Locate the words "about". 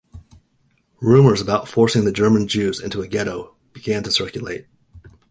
1.41-1.67